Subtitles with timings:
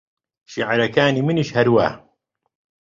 [0.51, 1.89] شێعرەکانی منیش هەروا